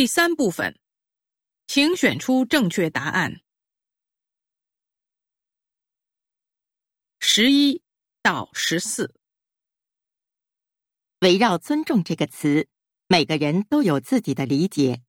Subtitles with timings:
[0.00, 0.78] 第三部分，
[1.66, 3.42] 请选出正确答案。
[7.18, 7.82] 十一
[8.22, 9.14] 到十四，
[11.20, 12.66] 围绕“尊重”这个词，
[13.08, 15.02] 每个人都有自己的理解，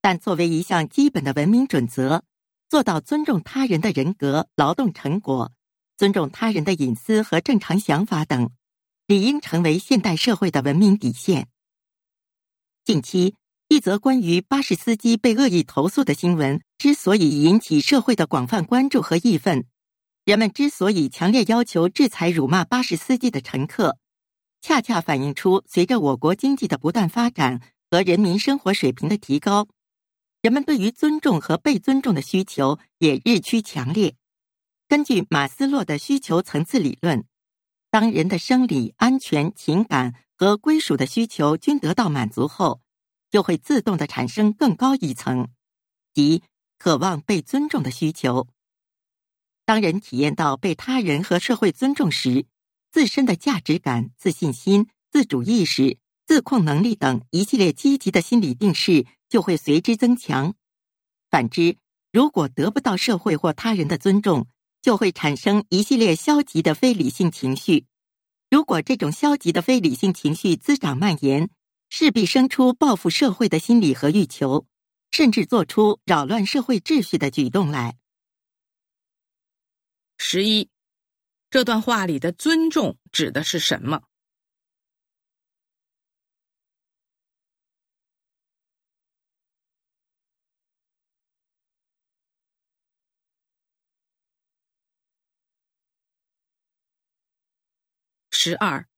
[0.00, 2.24] 但作为一项基本的文明准则，
[2.68, 5.52] 做到尊重他人的人格、劳动成果，
[5.96, 8.50] 尊重他人的隐私和正常想法等，
[9.06, 11.48] 理应成为现代社会的文明底线。
[12.82, 13.36] 近期，
[13.68, 19.64] 一则关于巴士司机被恶意投诉的新闻之所以引起社会的广泛关注和义愤，
[20.24, 23.98] 人们之所以强烈要求制裁辱骂巴士司机的乘客，
[24.60, 27.60] 恰恰反映出随着我国经济的不断发展
[27.90, 29.66] 和人民生活水平的提高，
[30.42, 34.14] 人们对于尊重和被尊重的需求也日趋强烈。
[34.86, 37.24] 根据马斯洛的需求层次理论，
[37.90, 40.14] 当人的生理、安全、情感。
[40.36, 42.80] 和归属的需求均得到满足后，
[43.34, 45.48] 就会自动的产生更高一层，
[46.12, 46.44] 即
[46.78, 48.46] 渴望被尊重的需求。
[49.64, 52.46] 当人体验到被他人和社会尊重时，
[52.92, 60.54] 自身的价值感、自信心、自主意识、自控能力等一系列积极的心理定势就会随之增强。
[61.28, 61.76] 反之，
[62.12, 64.46] 如果得不到社会或他人的尊重，
[64.80, 67.86] 就会产生一系列消极的非理性情绪。
[68.48, 71.50] 如果这种消极的非理性情绪滋长蔓延，
[71.96, 74.66] 势必生出报复社会的心理和欲求，
[75.12, 77.96] 甚至做出扰乱社会秩序的举动来。
[80.18, 80.68] 十一，
[81.50, 84.02] 这段话里的“尊重”指的是什么？
[98.32, 98.88] 十二，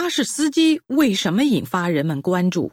[0.00, 2.72] 巴士司机为什么引发人们关注？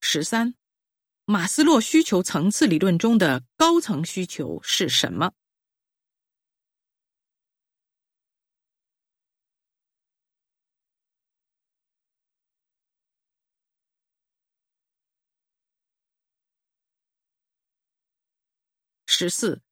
[0.00, 0.54] 十三，
[1.26, 5.34] 马斯洛需求层次理论中的高层需求是什么？
[19.18, 19.62] 十四，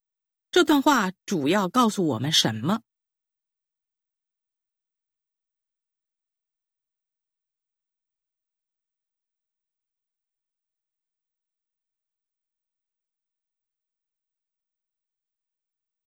[0.50, 2.80] 这段话主要告诉我们什么？